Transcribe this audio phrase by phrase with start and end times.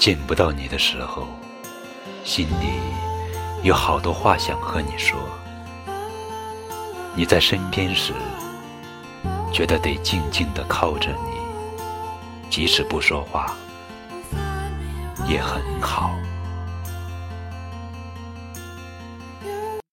[0.00, 1.28] 见不到你的时候
[2.24, 2.80] 心里
[3.62, 5.20] 有好多话想和你说。
[7.14, 8.14] 你在身边时
[9.52, 13.54] 觉得得静静的靠着你即使不说话
[15.28, 16.10] 也很好。